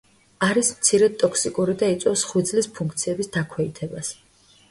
არის 0.45 0.69
მცირედ 0.77 1.17
ტოქსიკური 1.23 1.75
და 1.83 1.91
იწვევს 1.95 2.25
ღვიძლის 2.31 2.71
ფუნქციების 2.79 3.31
დაქვეითებას. 3.37 4.13